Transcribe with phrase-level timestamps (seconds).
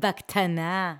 [0.00, 0.94] בקטנה.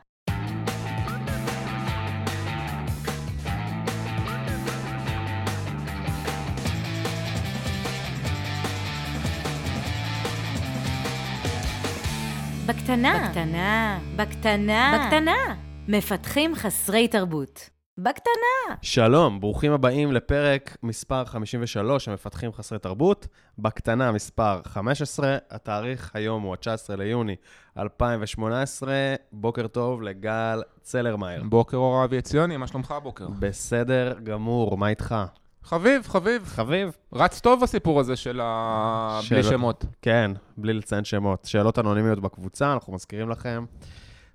[12.67, 13.29] בקטנה.
[13.29, 13.99] בקטנה.
[14.17, 15.07] בקטנה.
[15.07, 15.57] בקטנה.
[15.89, 17.76] מפתחים חסרי תרבות.
[17.99, 18.77] בקטנה.
[18.83, 23.27] שלום, ברוכים הבאים לפרק מספר 53 המפתחים חסרי תרבות,
[23.59, 27.37] בקטנה מספר 15, התאריך היום הוא ה-19 ליוני
[27.79, 28.93] 2018,
[29.33, 31.43] בוקר טוב לגל צלרמייר.
[31.49, 33.27] בוקר אור אבי עציוני, מה שלומך הבוקר?
[33.39, 35.15] בסדר גמור, מה איתך?
[35.63, 36.43] חביב, חביב.
[36.47, 36.97] חביב?
[37.13, 39.19] רץ טוב הסיפור הזה של ה...
[39.23, 39.85] של- בלי שמות.
[40.03, 41.45] כן, בלי לציין שמות.
[41.45, 43.65] שאלות אנונימיות בקבוצה, אנחנו מזכירים לכם.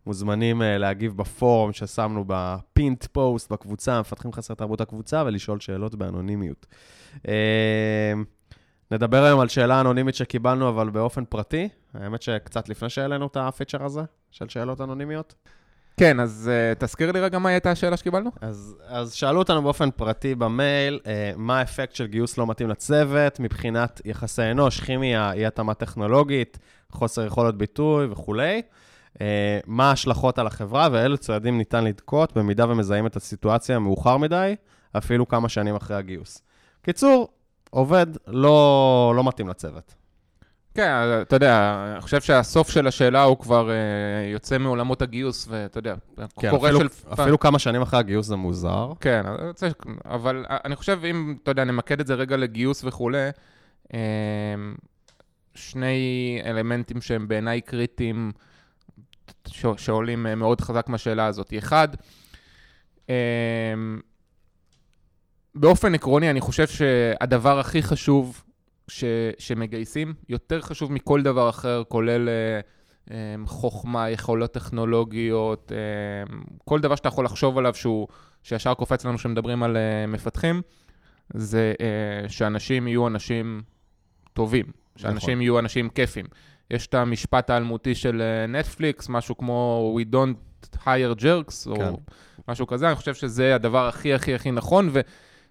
[0.05, 6.66] מוזמנים אה, להגיב בפורום ששמנו בפינט פוסט בקבוצה, מפתחים חסרי תרבות הקבוצה, ולשאול שאלות באנונימיות.
[7.28, 8.14] אה,
[8.92, 11.70] נדבר היום על שאלה אנונימית שקיבלנו, אבל באופן פרטי.
[11.94, 14.02] האמת שקצת לפני שהעלינו את הפיצ'ר הזה,
[14.32, 15.36] של שאלות אנונימיות.
[15.98, 18.31] כן, אז uh, תזכיר לי רגע מה הייתה השאלה שקיבלנו?
[18.42, 23.40] אז, אז שאלו אותנו באופן פרטי במייל, אה, מה האפקט של גיוס לא מתאים לצוות
[23.40, 26.59] מבחינת יחסי אנוש, כימיה, אי-התאמה טכנולוגית,
[26.92, 28.62] חוסר יכולת ביטוי וכולי.
[29.22, 34.56] אה, מה ההשלכות על החברה ואילו צעדים ניתן לנקוט במידה ומזהים את הסיטואציה מאוחר מדי,
[34.98, 36.42] אפילו כמה שנים אחרי הגיוס.
[36.81, 37.28] קיצור,
[37.70, 39.95] עובד לא, לא מתאים לצוות.
[40.76, 45.80] כן, אתה יודע, אני חושב שהסוף של השאלה הוא כבר uh, יוצא מעולמות הגיוס, ואתה
[45.80, 45.96] יודע,
[46.40, 47.14] כן, קורה אפילו, של...
[47.14, 48.92] אפילו כמה שנים אחרי הגיוס זה מוזר.
[49.00, 49.23] כן,
[50.06, 53.30] אבל אני חושב, אם, אתה יודע, נמקד את זה רגע לגיוס וכולי,
[53.94, 54.00] אמ,
[55.56, 58.31] שני אלמנטים שהם בעיניי קריטיים,
[59.77, 61.53] שעולים אה, מאוד חזק מהשאלה הזאת.
[61.58, 61.88] אחד,
[63.09, 63.14] אמ,
[65.55, 68.44] באופן עקרוני, אני חושב שהדבר הכי חשוב
[68.88, 69.03] ש,
[69.38, 72.59] שמגייסים, יותר חשוב מכל דבר אחר, כולל אה,
[73.11, 78.08] אמ, חוכמה, יכולות טכנולוגיות, אמ, כל דבר שאתה יכול לחשוב עליו שהוא,
[78.44, 80.61] שישר קופץ לנו כשמדברים על אה, מפתחים,
[81.33, 83.62] זה אה, שאנשים יהיו אנשים
[84.34, 84.66] טובים,
[84.96, 85.41] שאנשים נכון.
[85.41, 86.25] יהיו אנשים כיפים.
[86.72, 91.82] יש את המשפט האלמותי של אה, נטפליקס, משהו כמו We don't hire jerks, כן.
[91.82, 91.98] או
[92.48, 95.02] משהו כזה, אני חושב שזה הדבר הכי הכי הכי נכון, ו...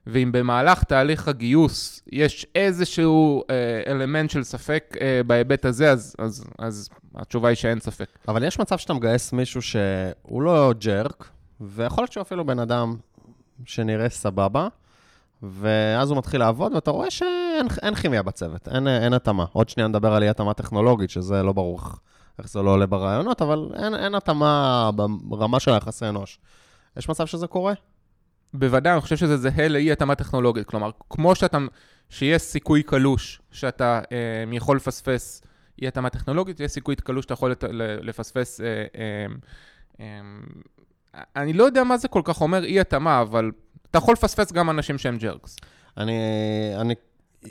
[0.07, 6.45] ואם במהלך תהליך הגיוס יש איזשהו אה, אלמנט של ספק אה, בהיבט הזה, אז, אז,
[6.59, 8.07] אז התשובה היא שאין ספק.
[8.29, 12.97] אבל יש מצב שאתה מגייס מישהו שהוא לא ג'רק, ויכול להיות שהוא אפילו בן אדם
[13.65, 14.69] שנראה סבבה,
[15.43, 17.40] ואז הוא מתחיל לעבוד, ואתה רואה שאין
[17.83, 19.45] אין כימיה בצוות, אין, אין התאמה.
[19.53, 21.81] עוד שנייה נדבר על אי-התאמה טכנולוגית, שזה לא ברור
[22.39, 24.91] איך- זה לא עולה ברעיונות, אבל אין, אין התאמה
[25.23, 26.39] ברמה של היחסי אנוש.
[26.97, 27.73] יש מצב שזה קורה?
[28.55, 30.67] בוודאי, אני חושב שזה זהה לאי התאמה טכנולוגית.
[30.67, 31.59] כלומר, כמו שאתה,
[32.09, 34.17] שיש סיכוי קלוש שאתה אה,
[34.53, 35.43] יכול לפספס
[35.83, 37.65] אי התאמה טכנולוגית, יש סיכוי קלוש שאתה יכול לת-
[38.03, 38.61] לפספס...
[38.61, 38.67] אה,
[38.99, 39.27] אה,
[40.01, 40.21] אה,
[41.37, 43.51] אני לא יודע מה זה כל כך אומר אי התאמה, אבל
[43.91, 45.57] אתה יכול לפספס גם אנשים שהם ג'רקס.
[45.97, 46.13] אני,
[46.81, 46.95] אני,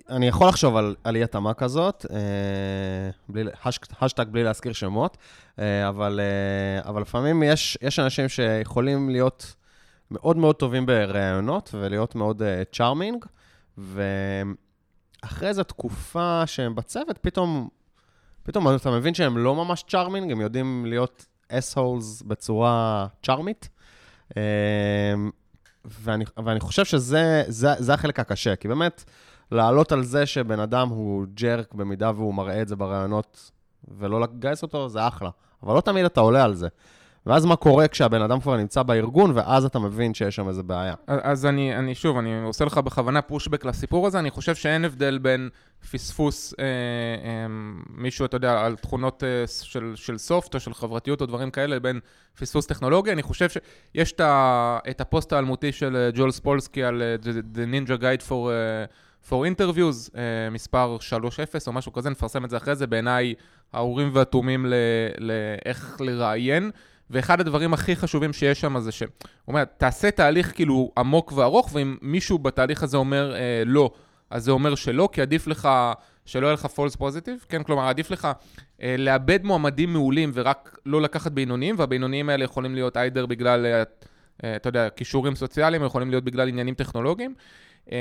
[0.10, 2.18] אני יכול לחשוב על, על אי-התאמה כזאת, אה,
[3.30, 5.18] בלי, הש, השטג בלי להזכיר שמות,
[5.60, 9.56] אה, אבל, אה, אבל לפעמים יש, יש אנשים שיכולים להיות
[10.12, 12.42] מאוד מאוד טובים בראיונות ולהיות מאוד
[12.72, 13.26] צ'ארמינג,
[13.78, 17.70] ואחרי איזו תקופה שהם בצוות, פתאום,
[18.44, 23.70] פתאום אתה מבין שהם לא ממש צ'ארמינג, הם יודעים להיות אס-הולס בצורה צ'ארמית.
[25.86, 29.04] ואני, ואני חושב שזה זה, זה החלק הקשה, כי באמת,
[29.52, 33.52] לעלות על זה שבן אדם הוא ג'רק במידה והוא מראה את זה בראיונות,
[33.98, 35.30] ולא לגייס אותו, זה אחלה.
[35.64, 36.68] אבל לא תמיד אתה עולה על זה.
[37.26, 40.94] ואז מה קורה כשהבן אדם כבר נמצא בארגון, ואז אתה מבין שיש שם איזה בעיה.
[41.08, 45.18] אז אני, אני שוב, אני עושה לך בכוונה פושבק לסיפור הזה, אני חושב שאין הבדל
[45.18, 45.50] בין
[45.92, 47.46] פספוס אה, אה,
[47.90, 51.76] מישהו, אתה יודע, על תכונות אה, של, של סופט או של חברתיות או דברים כאלה,
[51.76, 52.00] לבין
[52.40, 53.12] פספוס טכנולוגי.
[53.12, 57.16] אני חושב שיש את, ה, את הפוסט האלמותי של אה, ג'ול ספולסקי על אה,
[57.54, 58.86] the Ninja Guide for, אה,
[59.30, 63.34] for Interviews, אה, מספר 3.0 או משהו כזה, נפרסם את זה אחרי זה, בעיניי
[63.74, 64.74] האורים והתומים ל-
[65.18, 66.72] לאיך לראיין.
[67.10, 69.10] ואחד הדברים הכי חשובים שיש שם זה שהוא
[69.48, 73.92] אומר, תעשה תהליך כאילו עמוק וארוך, ואם מישהו בתהליך הזה אומר אה, לא,
[74.30, 75.70] אז זה אומר שלא, כי עדיף לך
[76.26, 77.64] שלא יהיה לך false positive, כן?
[77.64, 78.28] כלומר, עדיף לך
[78.82, 84.56] אה, לאבד מועמדים מעולים ורק לא לקחת בינוניים, והבינוניים האלה יכולים להיות איידר בגלל, אה,
[84.56, 87.34] אתה יודע, כישורים סוציאליים, יכולים להיות בגלל עניינים טכנולוגיים.
[87.92, 87.98] אה,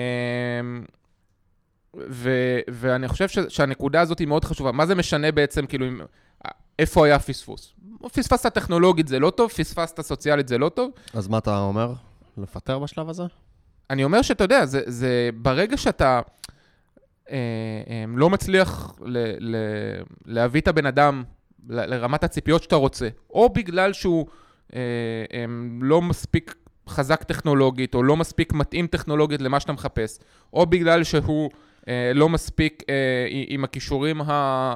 [1.96, 4.72] ו- ואני חושב ש- שהנקודה הזאת היא מאוד חשובה.
[4.72, 6.00] מה זה משנה בעצם, כאילו, אם,
[6.78, 7.74] איפה היה פספוס?
[8.12, 10.90] פספסת טכנולוגית זה לא טוב, פספסת סוציאלית זה לא טוב.
[11.14, 11.92] אז מה אתה אומר?
[12.38, 13.22] לפטר בשלב הזה?
[13.90, 16.20] אני אומר שאתה יודע, זה, זה ברגע שאתה
[17.30, 17.36] אה,
[17.90, 19.56] אה, לא מצליח ל, ל,
[20.26, 21.24] להביא את הבן אדם
[21.68, 24.26] ל- לרמת הציפיות שאתה רוצה, או בגלל שהוא
[24.74, 24.80] אה,
[25.32, 25.44] אה,
[25.80, 26.54] לא מספיק
[26.88, 30.18] חזק טכנולוגית, או לא מספיק מתאים טכנולוגית למה שאתה מחפש,
[30.52, 31.50] או בגלל שהוא
[32.14, 32.94] לא מספיק אה,
[33.48, 34.20] עם הכישורים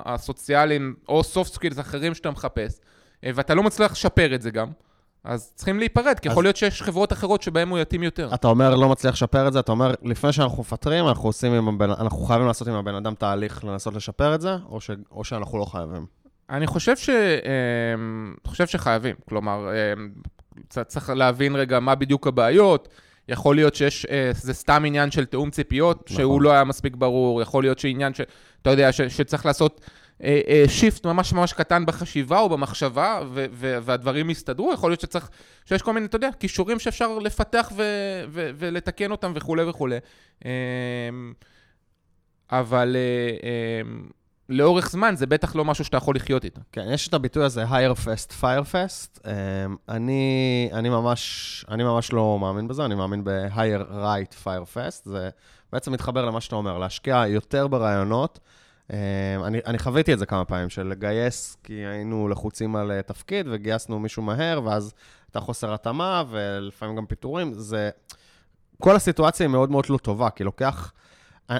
[0.05, 2.81] הסוציאליים, או soft skills אחרים שאתה מחפש,
[3.25, 4.69] אה, ואתה לא מצליח לשפר את זה גם.
[5.25, 8.31] אז צריכים להיפרד, כי אז- יכול להיות שיש חברות אחרות שבהן הוא יתאים יותר.
[8.35, 11.29] אתה אומר לא מצליח לשפר את זה, אתה אומר לפני שאנחנו מפטרים, אנחנו
[11.69, 15.25] הבן, אנחנו חייבים לעשות עם הבן אדם תהליך לנסות לשפר את זה, או, ש, או
[15.25, 16.07] שאנחנו לא חייבים?
[16.51, 17.11] אני חושב ש...
[17.11, 19.15] אמ, חושב שחייבים.
[19.29, 20.11] כלומר, אמ,
[20.87, 22.89] צריך להבין רגע מה בדיוק הבעיות.
[23.29, 26.17] יכול להיות שיש, אה, זה סתם עניין של תיאום ציפיות, נכון.
[26.17, 28.21] שהוא לא היה מספיק ברור, יכול להיות שעניין ש...
[28.63, 29.81] אתה יודע, ש, שצריך לעשות
[30.23, 35.01] אה, אה, שיפט ממש ממש קטן בחשיבה או במחשבה, ו, ו, והדברים יסתדרו, יכול להיות
[35.01, 35.31] שצריך,
[35.65, 37.83] שיש כל מיני, אתה יודע, כישורים שאפשר לפתח ו,
[38.29, 39.99] ו, ולתקן אותם וכולי וכולי.
[40.45, 40.51] אמ,
[42.51, 43.49] אבל אה,
[43.81, 44.09] אמ,
[44.53, 46.61] לאורך זמן זה בטח לא משהו שאתה יכול לחיות איתו.
[46.73, 49.19] כן, יש את הביטוי הזה, hire fast, fire fast.
[49.19, 49.27] Um,
[49.89, 55.03] אני, אני, ממש, אני ממש לא מאמין בזה, אני מאמין ב-hire right, fire fast.
[55.05, 55.31] זה
[55.73, 58.39] בעצם מתחבר למה שאתה אומר, להשקיע יותר ברעיונות.
[58.89, 58.95] Um,
[59.45, 63.47] אני, אני חוויתי את זה כמה פעמים, של לגייס, כי היינו לחוצים על uh, תפקיד,
[63.51, 64.95] וגייסנו מישהו מהר, ואז
[65.27, 67.53] הייתה חוסר התאמה, ולפעמים גם פיטורים.
[67.55, 67.91] זה...
[68.81, 70.93] כל הסיטואציה היא מאוד מאוד לא טובה, כי לוקח...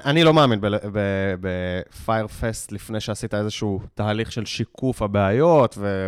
[0.05, 0.59] אני לא מאמין
[1.41, 6.07] בפייר פסט לפני שעשית איזשהו תהליך של שיקוף הבעיות ו-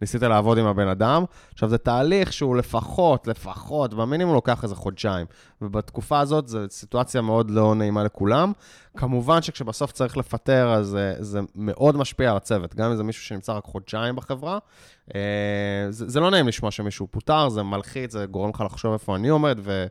[0.00, 1.24] וניסית לעבוד עם הבן אדם.
[1.52, 5.26] עכשיו, זה תהליך שהוא לפחות, לפחות, במינימום לוקח איזה חודשיים.
[5.62, 8.52] ובתקופה הזאת זו סיטואציה מאוד לא נעימה לכולם.
[8.96, 12.74] כמובן שכשבסוף צריך לפטר, אז זה, זה מאוד משפיע על הצוות.
[12.74, 14.58] גם אם זה מישהו שנמצא רק חודשיים בחברה,
[15.14, 15.20] אה,
[15.90, 19.28] זה, זה לא נעים לשמוע שמישהו פוטר, זה מלחיץ, זה גורם לך לחשוב איפה אני
[19.28, 19.86] עומד ו...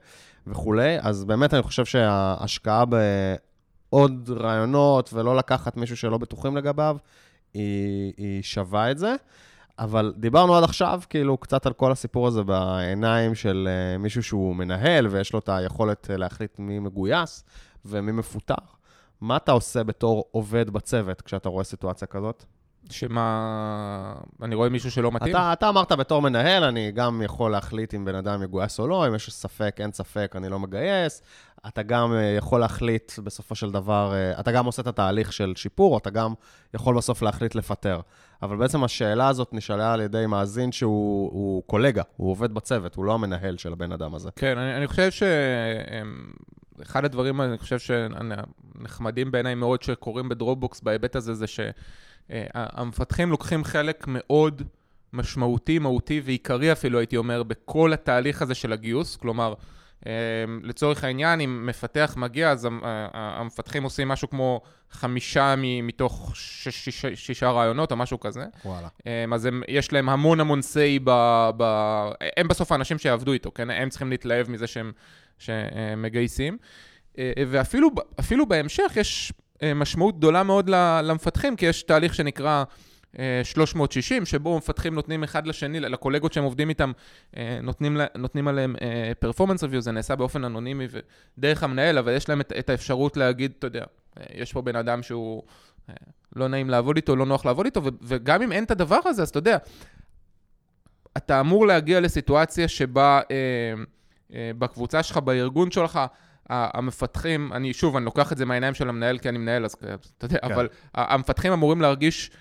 [0.48, 6.98] וכולי, אז באמת אני חושב שההשקעה בעוד רעיונות ולא לקחת מישהו שלא בטוחים לגביו,
[7.54, 9.16] היא, היא שווה את זה.
[9.80, 14.56] אבל דיברנו עד עכשיו, כאילו, קצת על כל הסיפור הזה בעיניים של uh, מישהו שהוא
[14.56, 17.44] מנהל ויש לו את היכולת uh, להחליט מי מגויס
[17.86, 18.64] ומי מפוטר.
[19.22, 22.46] מה אתה עושה בתור עובד בצוות כשאתה רואה סיטואציה כזאת?
[22.90, 24.14] שמה...
[24.42, 25.36] אני רואה מישהו שלא מתאים?
[25.36, 29.08] אתה, אתה אמרת בתור מנהל, אני גם יכול להחליט אם בן אדם מגויס או לא,
[29.08, 31.22] אם יש ספק, אין ספק, אני לא מגייס.
[31.68, 35.54] אתה גם אה, יכול להחליט בסופו של דבר, אה, אתה גם עושה את התהליך של
[35.56, 36.34] שיפור, אתה גם
[36.74, 38.00] יכול בסוף להחליט לפטר.
[38.42, 43.06] אבל בעצם השאלה הזאת נשאלה על ידי מאזין שהוא הוא קולגה, הוא עובד בצוות, הוא
[43.06, 44.30] לא המנהל של הבן אדם הזה.
[44.36, 45.24] כן, אני, אני חושב ש...
[45.24, 46.32] אמ,
[46.82, 51.48] אחד הדברים, אני חושב שנחמדים בעיניי מאוד שקורים בדרופבוקס בהיבט הזה, זה
[52.30, 54.62] שהמפתחים לוקחים חלק מאוד
[55.14, 59.16] משמעותי, מהותי ועיקרי אפילו, הייתי אומר, בכל התהליך הזה של הגיוס.
[59.16, 59.54] כלומר,
[60.06, 60.12] אמ,
[60.64, 62.68] לצורך העניין, אם מפתח מגיע, אז
[63.14, 68.46] המפתחים עושים משהו כמו חמישה מתוך שש- שישה, שישה רעיונות או משהו כזה.
[68.66, 68.88] וואלה.
[69.06, 71.12] אמ, אז הם, יש להם המון המון say ב,
[71.58, 71.64] ב...
[72.38, 73.70] הם בסוף האנשים שיעבדו איתו, כן?
[73.70, 74.92] הם צריכים להתלהב מזה שהם,
[75.38, 76.58] שהם מגייסים.
[77.18, 77.90] אה, ואפילו
[78.20, 79.36] אפילו בהמשך יש אה,
[79.76, 80.70] משמעות גדולה מאוד
[81.04, 82.64] למפתחים, כי יש תהליך שנקרא
[83.20, 86.92] אה, 360, שבו מפתחים נותנים אחד לשני, לקולגות שהם עובדים איתם,
[87.38, 90.88] אה, נותנים, נותנים עליהם אה, performance review, זה נעשה באופן אנונימי
[91.38, 93.84] ודרך המנהל, אבל יש להם את, את האפשרות להגיד, אתה יודע,
[94.20, 95.44] אה, יש פה בן אדם שהוא...
[95.90, 95.96] אה,
[96.36, 99.30] לא נעים לעבוד איתו, לא נוח לעבוד איתו, וגם אם אין את הדבר הזה, אז
[99.30, 99.58] אתה יודע,
[101.18, 103.74] אתה אמור להגיע לסיטואציה שבה אה,
[104.34, 106.00] אה, בקבוצה שלך, בארגון שלך,
[106.50, 109.76] המפתחים, אני שוב, אני לוקח את זה מהעיניים של המנהל, כי אני מנהל, אז
[110.18, 110.54] אתה יודע, כן.
[110.54, 112.32] אבל המפתחים אמורים להרגיש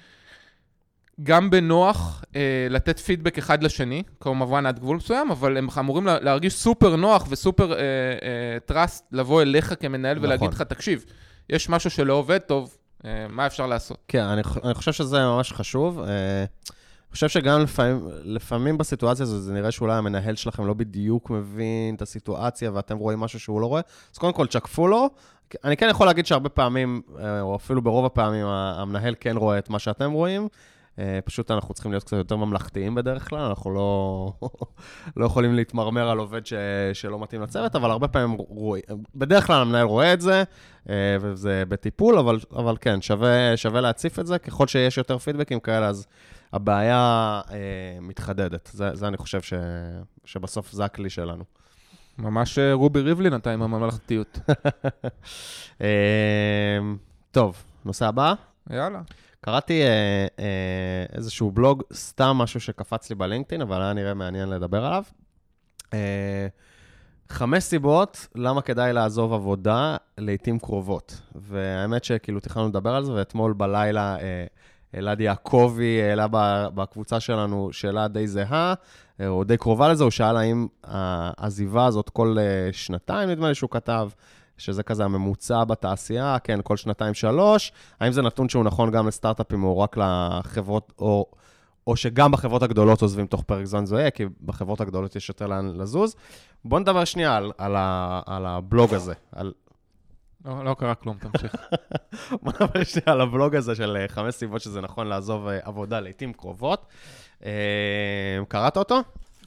[1.23, 2.41] גם בנוח אה,
[2.71, 7.27] לתת פידבק אחד לשני, כמובן עד גבול מסוים, אבל הם אמורים לה- להרגיש סופר נוח
[7.29, 7.85] וסופר אה, אה,
[8.67, 10.27] טראסט לבוא אליך כמנהל נכון.
[10.29, 11.05] ולהגיד לך, תקשיב,
[11.51, 13.99] יש משהו שלא עובד טוב, אה, מה אפשר לעשות?
[14.09, 16.01] כן, אני, אני חושב שזה ממש חשוב.
[16.01, 16.45] אה,
[17.13, 22.03] חושב שגם לפעמים, לפעמים בסיטואציה הזו, זה נראה שאולי המנהל שלכם לא בדיוק מבין את
[22.03, 23.81] הסיטואציה ואתם רואים משהו שהוא לא רואה,
[24.13, 25.11] אז קודם כל תשקפו לו.
[25.65, 29.71] אני כן יכול להגיד שהרבה פעמים, אה, או אפילו ברוב הפעמים, המנהל כן רואה את
[29.71, 30.49] מה שאתם רואים.
[30.99, 34.33] אה, פשוט אנחנו צריכים להיות קצת יותר ממלכתיים בדרך כלל, אנחנו לא,
[35.17, 36.53] לא יכולים להתמרמר על עובד ש,
[36.93, 38.83] שלא מתאים לצוות, אבל הרבה פעמים רואים,
[39.15, 40.43] בדרך כלל המנהל רואה את זה,
[40.89, 44.39] אה, וזה בטיפול, אבל, אבל כן, שווה, שווה להציף את זה.
[44.39, 46.07] ככל שיש יותר פידבקים כאלה, אז
[46.53, 47.57] הבעיה אה,
[48.01, 48.71] מתחדדת.
[48.73, 49.55] זה, זה אני חושב ש,
[50.25, 51.45] שבסוף זה הכלי שלנו.
[52.19, 54.39] ממש רובי ריבלין אתה עם הממלכתיות.
[57.31, 58.35] טוב, נושא הבא.
[58.71, 59.01] יאללה.
[59.41, 64.85] קראתי אה, אה, איזשהו בלוג, סתם משהו שקפץ לי בלינקדאין, אבל היה נראה מעניין לדבר
[64.85, 65.03] עליו.
[65.95, 66.49] אה,
[67.29, 71.21] חמש סיבות למה כדאי לעזוב עבודה לעיתים קרובות.
[71.35, 74.45] והאמת שכאילו תכננו לדבר על זה, ואתמול בלילה אה,
[74.95, 76.27] אלעד יעקבי העלה
[76.75, 78.75] בקבוצה שלנו שאלה די זהה,
[79.21, 83.55] אה, או די קרובה לזה, הוא שאל האם העזיבה הזאת כל אה, שנתיים, נדמה לי
[83.55, 84.11] שהוא כתב,
[84.61, 87.73] שזה כזה הממוצע בתעשייה, כן, כל שנתיים-שלוש.
[88.01, 91.27] האם זה נתון שהוא נכון גם לסטארט-אפים או רק לחברות, או,
[91.87, 95.77] או שגם בחברות הגדולות עוזבים תוך פרק זמן זוהה, כי בחברות הגדולות יש יותר לאן
[95.77, 96.17] לזוז.
[96.65, 99.53] בואו נדבר שנייה על, על, ה, על הבלוג הזה, על,
[100.45, 101.57] לא, לא קרה כלום, תמשיך.
[102.43, 106.01] בוא נדבר שנייה על הבלוג הזה של אה, חמש סיבות שזה נכון לעזוב אה, עבודה
[106.01, 106.87] לעיתים קרובות.
[107.45, 107.51] אה,
[108.49, 109.01] קראת אותו?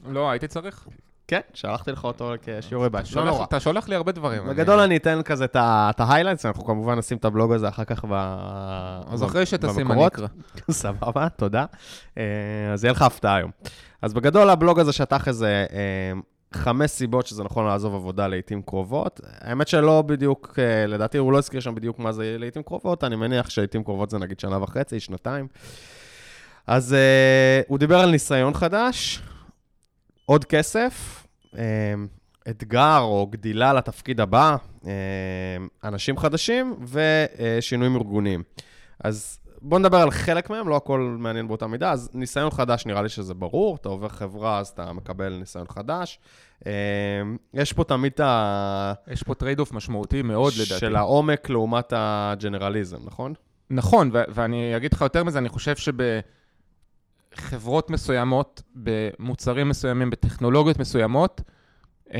[0.06, 0.88] לא, הייתי צריך.
[1.28, 3.12] כן, שלחתי לך אותו כשיעורי בית.
[3.12, 3.44] לא נורא.
[3.44, 4.46] אתה שולח לי הרבה דברים.
[4.48, 8.12] בגדול אני אתן כזה את ההיילייטס, אנחנו כמובן נשים את הבלוג הזה אחר כך ב...
[9.12, 10.12] אז אחרי שתשים אני במקורות.
[10.12, 10.26] אקרא.
[10.70, 11.64] סבבה, תודה.
[12.18, 12.22] אה,
[12.72, 13.50] אז יהיה לך הפתעה היום.
[14.02, 16.12] אז בגדול הבלוג הזה שטח איזה אה,
[16.52, 19.20] חמש סיבות שזה נכון לעזוב עבודה לעיתים קרובות.
[19.40, 23.16] האמת שלא בדיוק, אה, לדעתי הוא לא הזכיר שם בדיוק מה זה לעיתים קרובות, אני
[23.16, 25.46] מניח שלעיתים קרובות זה נגיד שנה וחצי, שנתיים.
[26.66, 29.22] אז אה, הוא דיבר על ניסיון חדש,
[30.26, 31.26] עוד כסף,
[31.58, 31.94] אה,
[32.50, 34.90] אתגר או גדילה לתפקיד הבא, אה,
[35.84, 38.42] אנשים חדשים ושינויים ארגוניים.
[39.04, 41.92] אז בואו נדבר על חלק מהם, לא הכל מעניין באותה מידה.
[41.92, 43.76] אז ניסיון חדש, נראה לי שזה ברור.
[43.76, 46.18] אתה עובר חברה, אז אתה מקבל ניסיון חדש.
[46.66, 46.72] אה,
[47.54, 48.92] יש פה תמיד את ה...
[49.08, 50.80] יש פה trade off משמעותי מאוד לדעתי.
[50.80, 53.34] של העומק לעומת ה generalism, נכון?
[53.70, 55.76] נכון, ו- ואני אגיד לך יותר מזה, אני חושב
[57.36, 61.40] שבחברות מסוימות, במוצרים מסוימים, בטכנולוגיות מסוימות,
[62.14, 62.18] אמ,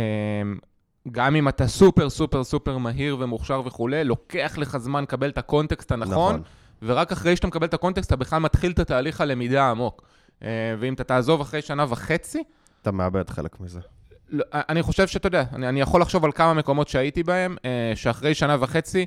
[1.12, 5.45] גם אם אתה סופר סופר סופר מהיר ומוכשר וכולי, לוקח לך זמן לקבל את ה
[5.45, 6.42] context הנכון,
[6.83, 10.02] ורק אחרי שאתה מקבל את ה context, אתה בכלל מתחיל את התהליך הלמידה העמוק.
[10.42, 12.42] אה, ואם אתה תעזוב אחרי שנה וחצי,
[12.83, 13.80] אתה מאבד חלק מזה.
[14.28, 17.92] לא, אני חושב שאתה יודע, אני, אני יכול לחשוב על כמה מקומות שהייתי בהם, אה,
[17.94, 19.06] שאחרי שנה וחצי,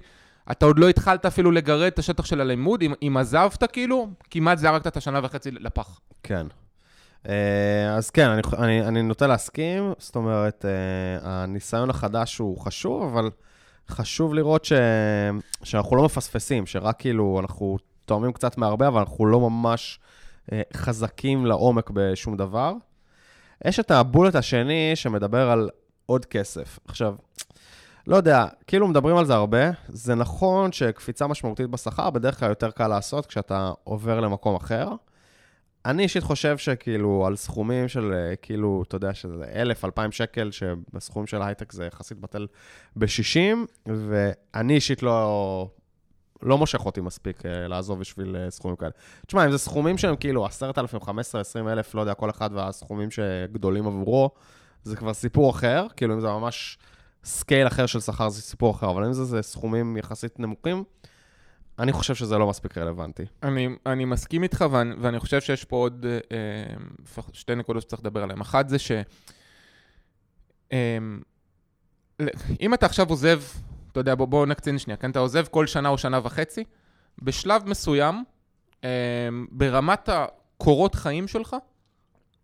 [0.52, 4.58] אתה עוד לא התחלת אפילו לגרד את השטח של הלימוד, אם, אם עזבת כאילו, כמעט
[4.58, 6.00] זרקת את השנה וחצי לפח.
[6.24, 6.48] כן.
[7.28, 13.04] אה, אז כן, אני, אני, אני נוטה להסכים, זאת אומרת, אה, הניסיון החדש הוא חשוב,
[13.04, 13.30] אבל
[13.90, 14.74] חשוב לראות ש,
[15.64, 20.00] שאנחנו לא מפספסים, שרק כאילו אנחנו תואמים קצת מהרבה, אבל אנחנו לא ממש
[20.52, 22.74] אה, חזקים לעומק בשום דבר.
[23.66, 25.70] יש את הבולט השני שמדבר על
[26.06, 26.80] עוד כסף.
[26.86, 27.16] עכשיו,
[28.08, 32.72] לא יודע, כאילו מדברים על זה הרבה, זה נכון שקפיצה משמעותית בשכר בדרך כלל יותר
[32.72, 34.90] קל לעשות כשאתה עובר למקום אחר.
[35.86, 40.52] אני אישית חושב שכאילו על סכומים של אה, כאילו, אתה יודע, שזה אלף, אלפיים שקל,
[40.52, 42.48] שבסכומים של הייטק זה יחסית בטל
[42.96, 45.70] ב-60, ואני אישית לא,
[46.42, 48.92] לא מושך אותי מספיק אה, לעזוב בשביל אה, סכומים כאלה.
[49.28, 53.12] תשמע, אם זה סכומים שהם כאילו 10,000, 15, 20 אלף, לא יודע, כל אחד והסכומים
[53.12, 54.30] שגדולים עבורו,
[54.84, 56.78] זה כבר סיפור אחר, כאילו אם זה ממש
[57.28, 60.84] scale אחר של שכר זה סיפור אחר, אבל אם זה, זה סכומים יחסית נמוכים,
[61.80, 63.24] אני חושב שזה לא מספיק רלוונטי.
[63.44, 68.02] אני, אני מסכים איתך, ואני, ואני חושב שיש פה עוד אה, לפחות שתי נקודות שצריך
[68.02, 68.42] לדבר עליהן.
[68.42, 68.92] אחת זה ש...
[70.72, 70.98] אה,
[72.62, 73.42] אם אתה עכשיו עוזב,
[73.92, 75.12] אתה יודע, בוא, בוא נקצין שנייה, כן?
[75.12, 76.64] אתה עוזב כל שנה או שנה וחצי,
[77.22, 78.24] בשלב מסוים,
[78.84, 78.90] אה,
[79.52, 81.56] ברמת הקורות חיים שלך,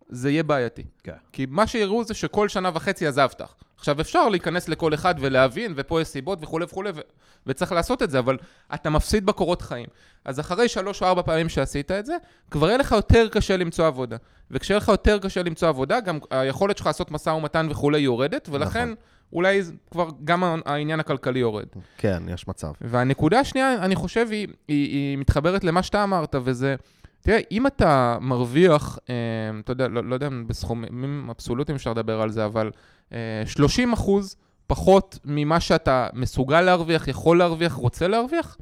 [0.09, 0.83] זה יהיה בעייתי.
[1.03, 1.15] כן.
[1.31, 3.41] כי מה שיראו זה שכל שנה וחצי עזבת.
[3.83, 6.99] עכשיו, אפשר להיכנס לכל אחד ולהבין, ופה יש סיבות וכולי וכולי, ו-
[7.47, 8.37] וצריך לעשות את זה, אבל
[8.73, 9.85] אתה מפסיד בקורות חיים.
[10.25, 12.17] אז אחרי שלוש או ארבע פעמים שעשית את זה,
[12.51, 14.17] כבר יהיה לך יותר קשה למצוא עבודה.
[14.51, 18.83] וכשיהיה לך יותר קשה למצוא עבודה, גם היכולת שלך לעשות משא ומתן וכולי יורדת, ולכן
[18.83, 18.95] נכון.
[19.33, 19.61] אולי
[19.91, 21.67] כבר גם העניין הכלכלי יורד.
[21.97, 22.71] כן, יש מצב.
[22.81, 26.75] והנקודה השנייה, אני חושב, היא, היא, היא מתחברת למה שאתה אמרת, וזה,
[27.23, 29.15] תראה, אם אתה מרוויח, אה,
[29.59, 32.71] אתה יודע, לא, לא יודע אם בסכומים אבסולוטיים אפשר לדבר על זה, אבל
[33.13, 34.35] אה, 30 אחוז
[34.67, 38.57] פחות ממה שאתה מסוגל להרוויח, יכול להרוויח, רוצה להרוויח,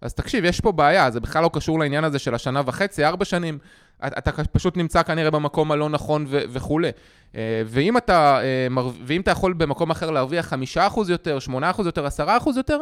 [0.00, 3.24] אז תקשיב, יש פה בעיה, זה בכלל לא קשור לעניין הזה של השנה וחצי, ארבע
[3.24, 3.58] שנים,
[4.06, 6.90] אתה, פשוט נמצא כנראה במקום הלא נכון ו- וכולי.
[7.36, 8.66] אה, ואם אתה, אה,
[9.06, 12.78] ואם אתה יכול במקום אחר להרוויח חמישה אחוז יותר, שמונה אחוז יותר, עשרה אחוז יותר,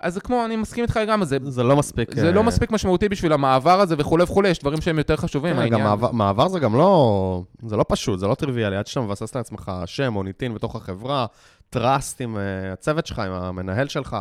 [0.00, 2.14] אז זה כמו, אני מסכים איתך לגמרי, זה, זה לא מספיק...
[2.14, 5.54] זה אה, לא מספיק משמעותי בשביל המעבר הזה וכולי וכולי, יש דברים שהם יותר חשובים.
[5.54, 5.82] כן, גם העניין.
[5.82, 9.72] מעבר, מעבר זה גם לא, זה לא פשוט, זה לא טריוויאלי, עד שאתה מבסס לעצמך
[9.86, 11.26] שם, מוניטין בתוך החברה,
[11.70, 14.16] טראסט עם uh, הצוות שלך, עם המנהל שלך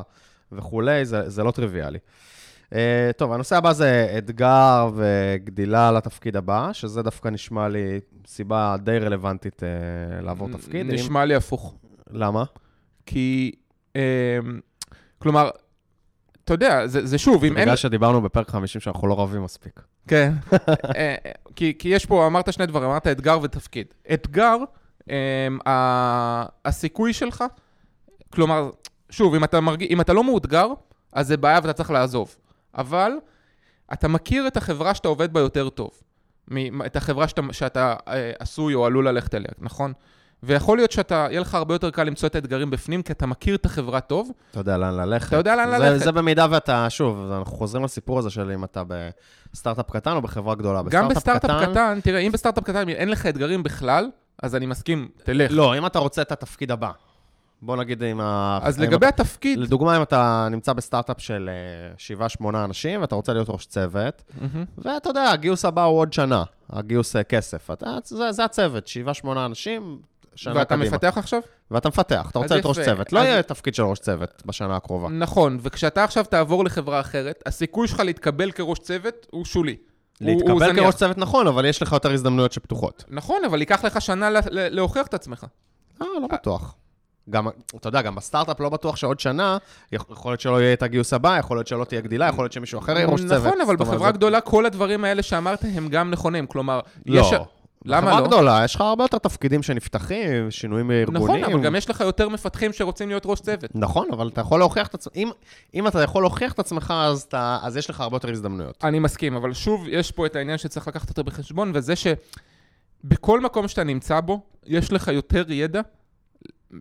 [0.52, 2.00] וכולי, זה, זה לא טריוויאלי.
[2.70, 2.74] Uh,
[3.18, 9.64] טוב, הנושא הבא זה אתגר וגדילה לתפקיד הבא, שזה דווקא נשמע לי סיבה די רלוונטית
[9.64, 10.86] uh, לעבור תפקיד.
[10.86, 11.76] נשמע לי הפוך.
[11.84, 11.90] אם...
[12.20, 12.44] למה?
[13.06, 13.52] כי,
[13.96, 14.40] אה,
[15.20, 15.50] כלומר,
[16.50, 17.66] אתה יודע, זה, זה שוב, אם אין...
[17.66, 19.80] בגלל שדיברנו בפרק 50 שאנחנו לא רבים מספיק.
[20.08, 20.34] כן.
[20.96, 21.16] אה,
[21.56, 23.88] כי, כי יש פה, אמרת שני דברים, אמרת אתגר ותפקיד.
[24.14, 24.58] אתגר,
[25.10, 27.44] אה, ה- הסיכוי שלך,
[28.34, 28.70] כלומר,
[29.10, 29.84] שוב, אם אתה, מרג...
[29.84, 30.68] אם אתה לא מאותגר,
[31.14, 32.36] אז זה בעיה ואתה צריך לעזוב.
[32.76, 33.12] אבל
[33.94, 35.92] אתה מכיר את החברה שאתה עובד בה יותר טוב.
[36.86, 39.94] את החברה שאתה, שאתה אה, עשוי או עלול ללכת אליה, נכון?
[40.44, 43.56] ויכול להיות שאתה, יהיה לך הרבה יותר קל למצוא את האתגרים בפנים, כי אתה מכיר
[43.56, 44.32] את החברה טוב.
[44.52, 45.28] אתה יודע לאן ללכת.
[45.28, 46.04] אתה יודע לאן זה, ללכת.
[46.06, 48.84] זה במידה ואתה, שוב, אנחנו חוזרים לסיפור הזה של אם אתה
[49.54, 50.82] בסטארט-אפ קטן או בחברה גדולה.
[50.90, 54.10] גם בסטארט-אפ קטן, קטן, תראה, אם בסטארט-אפ קטן אין לך אתגרים בכלל,
[54.44, 55.52] אז אני מסכים, תלך.
[55.54, 56.92] לא, אם אתה רוצה את התפקיד הבא.
[57.62, 58.60] בוא נגיד עם ה...
[58.62, 59.60] אז לגבי ה- התפקיד...
[59.60, 61.50] לדוגמה, אם אתה נמצא בסטארט-אפ של
[62.42, 64.66] 7-8 אנשים, ואתה רוצה להיות ראש צוות, מהמם.
[64.78, 67.72] ואתה יודע, הגיוס הבא הוא עוד שנה, הגיוס אה, כסף.
[67.72, 68.90] אתה, זה, זה הצוות,
[69.26, 70.00] 7-8 אנשים,
[70.40, 70.96] שנה ואתה קדימה.
[70.96, 71.42] מפתח עכשיו?
[71.72, 72.80] ואתה מפתח, אתה רוצה להיות ראש.
[72.80, 73.14] צוות.
[73.14, 75.10] לא אז- יהיה תפקיד של ראש צוות בשנה הקרובה.
[75.10, 79.76] נכון, וכשאתה עכשיו תעבור לחברה אחרת, הסיכוי שלך להתקבל כראש צוות הוא שולי.
[80.22, 80.76] להתקבל.
[80.76, 83.04] כראש צוות נכון, אבל יש לך יותר הזדמנויות שפתוחות.
[83.10, 85.46] נכון, אבל ייקח לך שנה להוכיח את עצמך.
[86.02, 86.76] אה, לא בטוח.
[87.30, 89.58] גם, אתה יודע, גם בסטארט-אפ לא בטוח שעוד שנה,
[89.92, 92.80] יכול להיות שלא יהיה את הגיוס הבא, יכול להיות שלא תהיה גדילה, יכול להיות שמישהו
[92.80, 93.46] אחר יהיה ראש צוות.
[93.48, 96.48] נכון, אבל בחברה גדולה כל הדברים האלה שאמרת הם גם נכונים.
[96.48, 97.20] כלומר, לא.
[97.22, 97.28] יש...
[97.90, 98.28] למה לא?
[98.28, 101.42] גדולה, יש לך הרבה יותר תפקידים שנפתחים, שינויים ארגוניים.
[101.42, 103.76] נכון, אבל גם יש לך יותר מפתחים שרוצים להיות ראש צוות.
[103.76, 105.30] נכון, אבל אתה יכול להוכיח את עצמך, אם,
[105.74, 108.84] אם אתה יכול להוכיח את עצמך, אז, אתה, אז יש לך הרבה יותר הזדמנויות.
[108.84, 113.68] אני מסכים, אבל שוב, יש פה את העניין שצריך לקחת אותו בחשבון, וזה שבכל מקום
[113.68, 115.82] שאתה נמצא בו, יש לך יותר ידע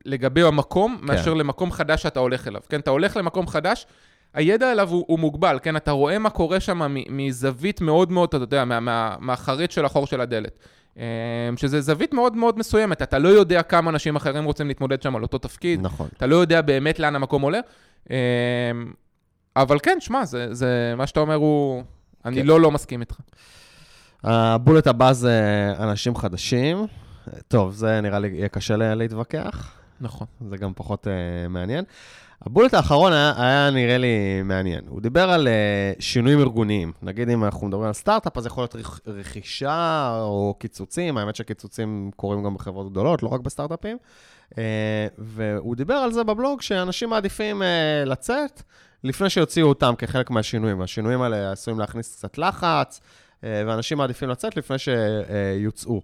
[0.05, 1.07] לגבי המקום, כן.
[1.07, 2.61] מאשר למקום חדש שאתה הולך אליו.
[2.69, 3.87] כן, אתה הולך למקום חדש,
[4.35, 5.77] הידע עליו הוא, הוא מוגבל, כן?
[5.77, 10.07] אתה רואה מה קורה שם מזווית מאוד מאוד, אתה יודע, מה, מה, מהחרית של החור
[10.07, 10.59] של הדלת.
[10.99, 11.05] אה,
[11.57, 15.23] שזה זווית מאוד מאוד מסוימת, אתה לא יודע כמה אנשים אחרים רוצים להתמודד שם על
[15.23, 16.09] אותו תפקיד, נכון.
[16.17, 17.61] אתה לא יודע באמת לאן המקום עולה.
[18.11, 18.17] אה,
[19.57, 21.83] אבל כן, שמע, זה, זה, מה שאתה אומר הוא...
[22.25, 22.47] אני כן.
[22.47, 23.17] לא לא מסכים איתך.
[24.25, 25.43] הבולט הבא זה
[25.79, 26.87] אנשים חדשים.
[27.49, 30.27] טוב, זה נראה לי יהיה קשה לה- להתווכח, נכון.
[30.49, 31.11] זה גם פחות uh,
[31.49, 31.85] מעניין.
[32.47, 34.85] הבולט האחרון היה, היה נראה לי מעניין.
[34.89, 36.93] הוא דיבר על uh, שינויים ארגוניים.
[37.03, 41.17] נגיד אם אנחנו מדברים על סטארט-אפ, אז יכול להיות רכ- רכישה או קיצוצים.
[41.19, 43.97] האמת שקיצוצים קורים גם בחברות גדולות, לא רק בסטארט-אפים.
[44.51, 44.55] Uh,
[45.19, 47.65] והוא דיבר על זה בבלוג, שאנשים מעדיפים uh,
[48.09, 48.63] לצאת
[49.05, 50.83] לפני שיוציאו אותם כחלק מהשינויים.
[50.83, 56.03] השינויים האלה עשויים להכניס קצת לחץ, uh, ואנשים מעדיפים לצאת לפני שיוצאו.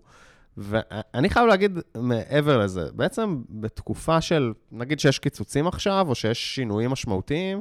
[0.57, 6.91] ואני חייב להגיד מעבר לזה, בעצם בתקופה של, נגיד שיש קיצוצים עכשיו, או שיש שינויים
[6.91, 7.61] משמעותיים,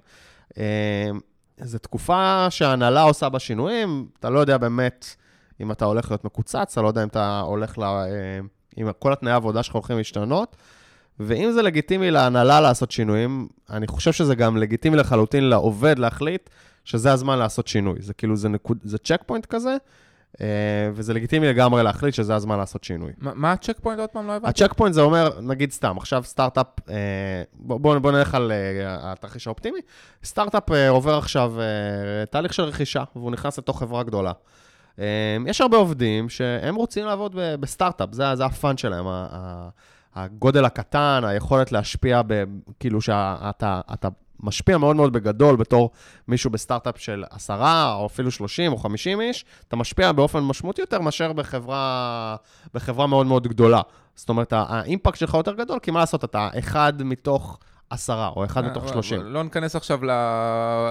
[0.57, 1.09] אה,
[1.61, 5.15] זו תקופה שההנהלה עושה בה שינויים, אתה לא יודע באמת
[5.61, 7.83] אם אתה הולך להיות מקוצץ, אתה לא יודע אם אתה הולך ל...
[7.83, 8.07] אה,
[8.77, 10.55] אם כל התנאי העבודה שלך הולכים להשתנות,
[11.19, 16.49] ואם זה לגיטימי להנהלה לעשות שינויים, אני חושב שזה גם לגיטימי לחלוטין לעובד להחליט
[16.85, 18.01] שזה הזמן לעשות שינוי.
[18.01, 19.77] זה כאילו, זה, נקוד, זה check point כזה,
[20.93, 23.11] וזה לגיטימי לגמרי להחליט שזה הזמן לעשות שינוי.
[23.17, 24.27] מה מה ה check point עוד פעם?
[24.27, 24.63] לא הבנתי.
[24.63, 29.11] ה check point זה אומר, נגיד סתם, עכשיו סטארט-אפ, אה, בוא, בוא, נלך על אה,
[29.11, 29.79] התרחיש האופטימי,
[30.23, 34.31] סטארט-אפ אה, עובר עכשיו אה, תהליך של רכישה, והוא נכנס לתוך חברה גדולה.
[34.99, 39.05] אה, יש הרבה עובדים שהם רוצים לעבוד בסטארט-אפ, זה, זה ה fun שלהם,
[40.15, 42.43] הגודל הקטן, היכולת להשפיע, ב,
[42.79, 44.07] כאילו שאתה אתה
[44.43, 45.91] משפיע מאוד מאוד בגדול בתור
[46.27, 50.99] מישהו בסטארט-אפ של עשרה, או אפילו 30 או 50 איש, אתה משפיע באופן משמעותי יותר
[50.99, 52.35] מאשר בחברה,
[52.73, 53.81] בחברה מאוד מאוד גדולה.
[54.15, 57.59] זאת אומרת, ה impact שלך יותר גדול, כי מה לעשות, אתה אחד מתוך
[57.93, 59.21] עשרה, או אחד מתוך אה, שלושים.
[59.23, 59.99] לא ניכנס עכשיו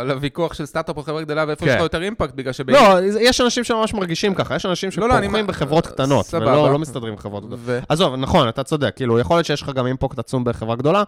[0.04, 1.70] לוויכוח של סטארט-אפ או חברה גדולה ואיפה כן.
[1.70, 2.70] יש לך יותר אימפקט, בגלל שב...
[2.70, 6.34] לא, יש אנשים שממש מרגישים ככה, יש אנשים לא, לא, שפורחים בחברות קטנות.
[6.34, 7.82] ולא לא מסתדרים עם חברות גדולות.
[7.88, 11.02] עזוב, נכון, אתה צודק, כאילו, יכול להיות שיש לך גם אימפקט עצום בחברה גדולה,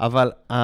[0.00, 0.56] אבל uh, uh,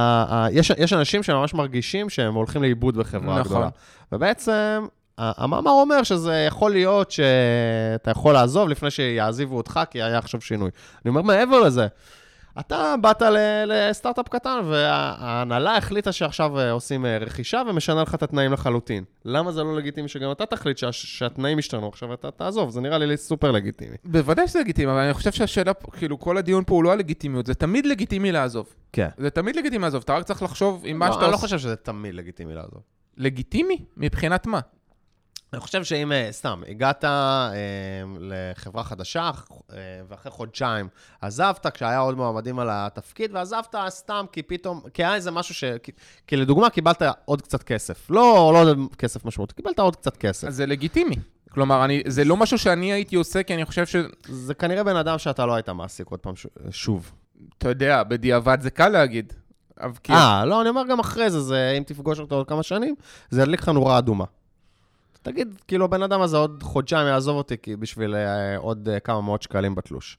[0.51, 3.53] יש, יש אנשים שממש מרגישים שהם הולכים לאיבוד בחברה נכון.
[3.53, 3.69] גדולה.
[4.13, 4.87] ובעצם,
[5.19, 10.71] המאמר אומר שזה יכול להיות שאתה יכול לעזוב לפני שיעזיבו אותך, כי היה עכשיו שינוי.
[11.05, 11.87] אני אומר, מעבר לזה,
[12.61, 13.23] אתה באת
[13.67, 19.05] לסטארט-אפ קטן, וההנהלה החליטה שעכשיו אה, עושים אה, רכישה ומשנה לך את התנאים לחלוטין.
[19.25, 22.71] למה זה לא לגיטימי שגם אתה תחליט שה- שהתנאים ישתנו עכשיו ואתה תעזוב?
[22.71, 23.97] זה נראה לי סופר לגיטימי.
[24.05, 27.47] בוודאי שזה לגיטימי, אבל אני חושב שהשאלה, כאילו, כל הדיון פה הוא לא על לגיטימיות,
[27.47, 28.67] זה תמיד לגיטימי לעזוב.
[28.93, 29.09] כן.
[29.19, 31.37] זה תמיד לגיטימי לעזוב, אתה רק צריך לחשוב אם מה לא, שאתה אני לא.
[31.37, 32.81] חושב שזה תמיד לגיטימי לעזוב.
[33.17, 33.85] לגיטימי?
[33.97, 34.61] מבחינת מה?
[35.57, 37.51] אני חושב שאם, אה, סתם, הגעת אה,
[38.21, 39.31] לחברה חדשה,
[39.73, 39.77] אה,
[40.09, 40.89] ואחרי חודשיים
[41.21, 45.65] עזבת, כשהיה עוד מועמדים על התפקיד, ועזבת סתם כי פתאום, כי היה איזה משהו ש...
[45.83, 45.93] כי,
[46.27, 48.11] כי לדוגמה, קיבלת עוד קצת כסף.
[48.11, 50.49] לא, לא כסף משמעותי, קיבלת עוד קצת כסף.
[50.49, 51.17] אז זה לגיטימי.
[51.51, 53.97] כלומר, אני, זה לא משהו שאני הייתי עושה, כי אני חושב ש...
[54.25, 56.47] זה כנראה בן אדם שאתה לא היית מעסיק עוד פעם ש...
[56.71, 57.13] שוב.
[57.59, 59.33] אתה יודע, בדיעבד זה קל להגיד.
[60.11, 62.95] אה, לא, אני אומר גם אחרי זה, זה, אם תפגוש אותו עוד כמה שנים,
[63.31, 64.25] זה ידליק לך נורה אדומה.
[65.27, 69.43] תגיד, כאילו, הבן אדם הזה עוד חודשיים יעזוב אותי בשביל אה, עוד אה, כמה מאות
[69.43, 70.19] שקלים בתלוש.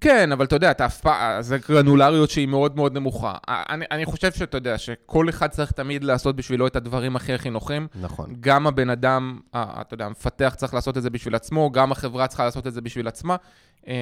[0.00, 3.34] כן, אבל אתה יודע, אתה אף פעם, זה גרנולריות שהיא מאוד מאוד נמוכה.
[3.48, 7.50] אני, אני חושב שאתה יודע, שכל אחד צריך תמיד לעשות בשבילו את הדברים הכי הכי
[7.50, 7.88] נוחים.
[8.00, 8.34] נכון.
[8.40, 12.44] גם הבן אדם, אתה יודע, המפתח צריך לעשות את זה בשביל עצמו, גם החברה צריכה
[12.44, 13.36] לעשות את זה בשביל עצמה.
[13.88, 13.94] אה,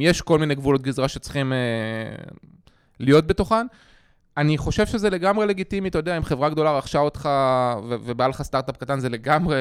[0.00, 1.58] יש כל מיני גבולות גזרה שצריכים אה,
[3.00, 3.66] להיות בתוכן.
[4.36, 7.28] אני חושב שזה לגמרי לגיטימי, אתה יודע, אם חברה גדולה רכשה אותך
[7.88, 9.56] ו- ובא לך סטארט-אפ קטן, זה לגמרי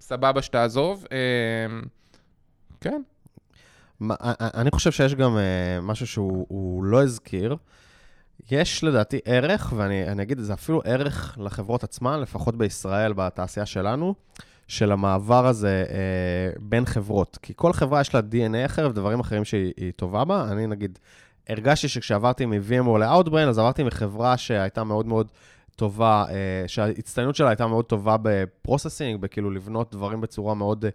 [0.00, 1.06] סבבה שתעזוב.
[1.12, 1.18] אה,
[2.80, 3.02] כן.
[4.00, 7.56] מה- א- א- אני חושב שיש גם אה, משהו שהוא הוא לא הזכיר.
[8.50, 14.14] יש לדעתי ערך, ואני אני אגיד זה אפילו ערך לחברות עצמן, לפחות בישראל, בתעשייה שלנו,
[14.68, 15.96] של המעבר הזה אה,
[16.60, 17.38] בין חברות.
[17.42, 20.48] כי כל חברה יש לה DNA אחר ודברים אחרים שהיא היא טובה בה.
[20.52, 20.98] אני נגיד,
[21.48, 25.30] הרגשתי שכשעברתי מ-VMware ל-Outbrain, אז עברתי מחברה שהייתה מאוד מאוד
[25.76, 30.90] טובה, אה, שההצטיינות שלה הייתה מאוד טובה בפרוססינג, בכאילו לבנות דברים בצורה מאוד אה,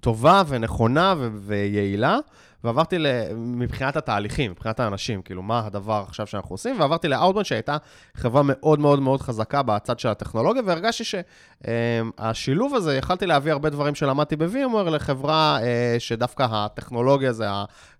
[0.00, 2.18] טובה ונכונה ו- ויעילה,
[2.64, 2.96] ועברתי
[3.36, 7.76] מבחינת התהליכים, מבחינת האנשים, כאילו, מה הדבר עכשיו שאנחנו עושים, ועברתי ל-Outbrain, שהייתה
[8.14, 13.94] חברה מאוד מאוד מאוד חזקה בצד של הטכנולוגיה, והרגשתי שהשילוב הזה, יכלתי להביא הרבה דברים
[13.94, 17.46] שלמדתי ב-VMware לחברה אה, שדווקא הטכנולוגיה זה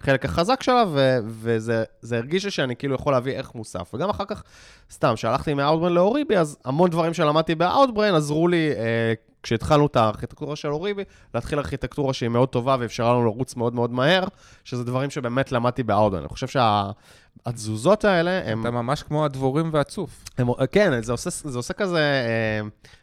[0.00, 3.90] החלק החזק שלה, ו- וזה זה הרגיש לי שאני כאילו יכול להביא ערך מוסף.
[3.94, 4.42] וגם אחר כך,
[4.90, 10.56] סתם, כשהלכתי מ-Outbrain לאוריבי, אז המון דברים שלמדתי ב-Outbrain עזרו לי, אה, כשהתחלנו את הארכיטקטורה
[10.56, 11.02] של אוריבי,
[11.34, 14.24] להתחיל ארכיטקטורה שהיא מאוד טובה ואפשרה לנו לרוץ מאוד מאוד מהר,
[14.64, 16.18] שזה דברים שבאמת למדתי ב-Outbrain.
[16.18, 18.60] אני חושב שהתזוזות האלה, הם...
[18.60, 20.24] אתה ממש כמו הדבורים והצוף.
[20.38, 22.60] הם, כן, זה עושה, זה עושה כזה, אה,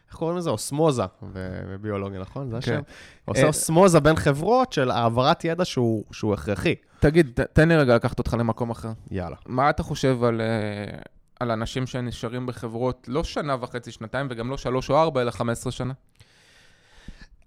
[0.08, 0.50] איך קוראים לזה?
[0.50, 2.50] אוסמוזה בביולוגיה, נכון?
[2.50, 2.70] זה השם?
[2.70, 2.80] כן.
[3.24, 6.74] עושה אוסמוזה בין חברות של העברת ידע שהוא, שהוא הכרחי.
[7.00, 8.92] תגיד, ת- תן לי רגע לקחת אותך למקום אחר.
[9.10, 9.36] יאללה.
[9.46, 10.98] מה אתה חושב על, אה,
[11.40, 15.72] על אנשים שנשארים בחברות לא שנה וחצי, שנתיים, וגם לא שלוש או ארבע, אלא 15
[15.72, 15.92] שנה?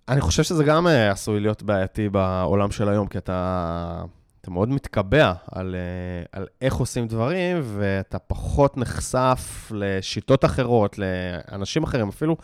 [0.08, 4.04] אני חושב שזה גם אה, עשוי להיות בעייתי בעולם של היום, כי אתה,
[4.42, 11.84] אתה מאוד מתקבע על, אה, על איך עושים דברים, ואתה פחות נחשף לשיטות אחרות, לאנשים
[11.84, 12.38] אחרים, אפילו,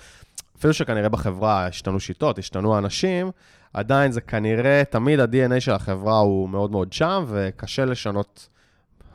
[0.57, 3.31] אפילו שכנראה בחברה השתנו שיטות, השתנו אנשים,
[3.73, 8.49] עדיין זה כנראה, תמיד ה-DNA של החברה הוא מאוד מאוד שם, וקשה לשנות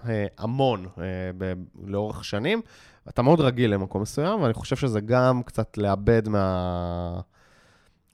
[0.09, 1.05] אה, המון אה,
[1.39, 1.53] ב-
[1.87, 2.61] לאורך שנים.
[3.09, 7.21] אתה מאוד רגיל למקום מסוים, ואני חושב שזה גם קצת לאבד מה...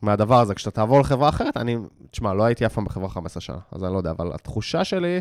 [0.02, 0.54] מהדבר הזה.
[0.54, 1.76] כשאתה תעבור לחברה אחרת, אני,
[2.10, 5.20] תשמע, לא הייתי אף פעם בחברה 15 שנה, אז אני לא יודע, אבל התחושה שלי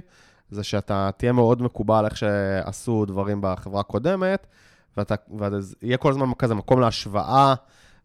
[0.50, 4.48] זה שאתה תהיה מאוד מקובל איך שעשו דברים בחברה הקודמת,
[4.98, 5.16] ואתה,
[5.82, 7.54] ויהיה כל הזמן כזה מקום להשוואה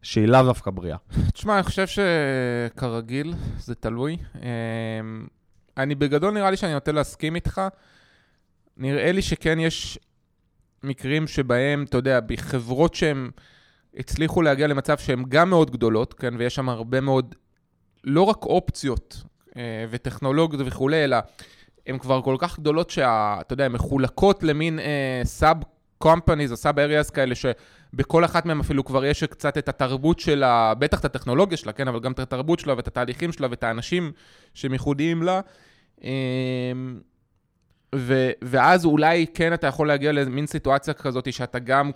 [0.01, 0.97] שהיא לאו דווקא בריאה.
[1.33, 4.17] תשמע, אני חושב שכרגיל, זה תלוי.
[4.35, 5.27] אמ,
[5.77, 7.61] אני בגדול נראה לי שאני נוטה להסכים איתך.
[8.77, 9.99] נראה לי שכן יש
[10.83, 13.29] מקרים שבהם, אתה יודע, בחברות שהן
[13.97, 17.35] הצליחו להגיע למצב שהן גם מאוד גדולות, כן, ויש שם הרבה מאוד,
[18.03, 19.23] לא רק אופציות
[19.57, 21.17] אה, וטכנולוגיות וכולי, אלא
[21.87, 24.79] הן כבר כל כך גדולות שאתה יודע, הן מחולקות למין
[25.23, 25.57] סאב
[25.97, 30.73] קומפניז או סאב אריאס כאלה, שבכל אחת מהן אפילו כבר יש קצת את התרבות שלה,
[30.73, 34.11] בטח את הטכנולוגיה שלה, כן, אבל גם את התרבות שלה ואת התהליכים שלה ואת האנשים
[34.53, 35.41] שהם ייחודיים לה.
[36.03, 36.99] אמ,
[37.95, 41.91] ו- ואז אולי כן אתה יכול להגיע למין סיטואציה כזאת שאתה גם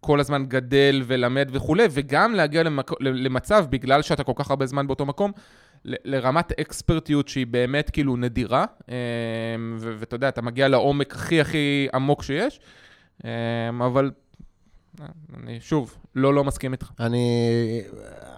[0.00, 2.90] כל הזמן גדל ולמד וכולי, וגם להגיע למק...
[3.00, 5.32] למצב, בגלל שאתה כל כך הרבה זמן באותו מקום,
[5.84, 8.94] ל- לרמת אקספרטיות שהיא באמת כאילו נדירה, אמ,
[9.78, 12.60] ו- ואתה יודע, אתה מגיע לעומק הכי הכי עמוק שיש,
[13.24, 14.10] אמ, אבל
[15.00, 15.06] אה,
[15.42, 16.90] אני שוב, לא לא מסכים איתך.
[17.00, 17.82] אני,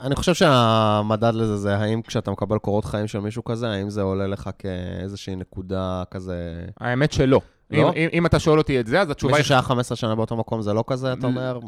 [0.01, 4.03] אני חושב שהמדד לזה זה האם כשאתה מקבל קורות חיים של מישהו כזה, האם זה
[4.03, 6.65] עולה לך כאיזושהי נקודה כזה...
[6.81, 7.41] האמת שלא.
[7.81, 7.93] לא?
[7.97, 10.63] אם, אם, אתה שואל אותי את זה, אז התשובה מישהו שהיה 15 שנה באותו מקום,
[10.63, 11.59] זה לא כזה, אתה אומר?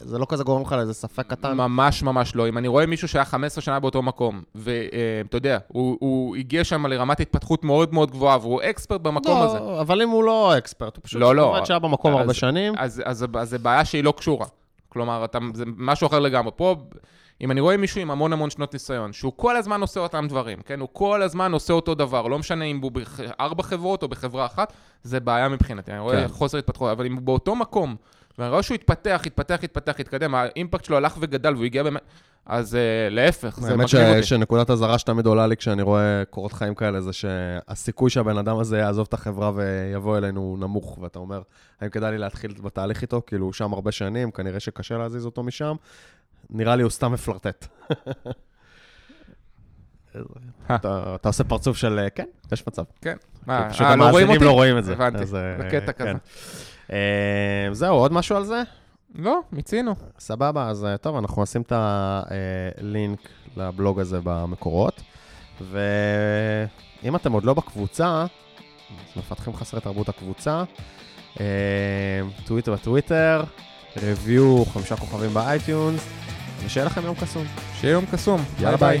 [0.00, 1.56] זה לא כזה גורם לך לאיזה ספק קטן?
[1.56, 2.48] ממש ממש לא.
[2.48, 6.86] אם אני רואה מישהו שהיה 15 שנה באותו מקום, ואתה יודע, הוא, הוא הגיע שם
[6.86, 9.58] לרמת התפתחות מאוד מאוד גבוהה, והוא אקספרט במקום הזה.
[9.58, 11.60] לא, אבל אם הוא לא אקספרט, הוא פשוט לא, לא.
[11.64, 12.74] שהיה במקום אז- הרבה שנים.
[12.78, 14.46] אז, אז, אז זה בעיה שהיא לא קשורה.
[14.88, 16.50] כלומר, אתה, זה משהו אחר לגמרי.
[16.56, 16.76] פה,
[17.44, 20.58] אם אני רואה מישהו עם המון המון שנות ניסיון, שהוא כל הזמן עושה אותם דברים,
[20.64, 20.80] כן?
[20.80, 24.72] הוא כל הזמן עושה אותו דבר, לא משנה אם הוא בארבע חברות או בחברה אחת,
[25.02, 25.92] זה בעיה מבחינתי.
[25.92, 26.28] אני רואה כן.
[26.28, 27.96] חוסר התפתחות, אבל אם הוא באותו מקום,
[28.38, 32.02] ואני רואה שהוא התפתח, התפתח, התפתח, התקדם, האימפקט שלו הלך וגדל והוא הגיע באמת...
[32.46, 32.78] אז uh,
[33.14, 34.22] להפך, זה האמת מגניב אותי.
[34.22, 38.58] ש- שנקודת אזהרה שתמיד עולה לי כשאני רואה קורות חיים כאלה, זה שהסיכוי שהבן אדם
[38.58, 41.42] הזה יעזוב את החברה ויבוא אלינו הוא נמוך, ואתה אומר,
[41.80, 43.22] האם כדאי לי להתחיל בתהליך איתו?
[43.26, 45.74] כאילו, הוא שם הרבה שנים, כנראה שקשה להזיז אותו משם.
[46.50, 47.66] נראה לי הוא סתם מפלרטט.
[50.74, 52.82] אתה אתה עושה פרצוף של, כן, יש מצב.
[53.00, 53.16] כן.
[53.44, 54.42] פשוט אה, רואים המאזינים?
[54.42, 54.92] לא רואים את זה.
[54.92, 56.04] הבנתי, אה, בקטע כן.
[56.04, 56.18] כזה.
[56.92, 58.62] אה, זהו, עוד משהו על זה?
[59.14, 59.94] לא, מיצינו.
[60.18, 65.02] סבבה, אז אה, טוב, אנחנו נשים את הלינק לבלוג הזה במקורות.
[65.60, 68.26] ואם אתם עוד לא בקבוצה,
[69.16, 70.64] מפתחים חסרי תרבות הקבוצה.
[71.40, 73.44] אה, טוויטר בטוויטר,
[73.96, 76.00] review חמישה כוכבים באייטיונז,
[76.64, 77.44] ושיהיה לכם יום קסום.
[77.80, 78.44] שיהיה יום קסום.
[78.60, 79.00] יאללה ביי